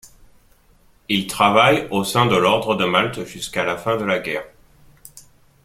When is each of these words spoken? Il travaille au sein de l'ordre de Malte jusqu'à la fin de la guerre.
Il 1.09 1.27
travaille 1.27 1.87
au 1.91 2.03
sein 2.03 2.25
de 2.25 2.35
l'ordre 2.35 2.73
de 2.75 2.85
Malte 2.85 3.23
jusqu'à 3.23 3.63
la 3.63 3.77
fin 3.77 3.97
de 3.97 4.03
la 4.03 4.17
guerre. 4.17 4.45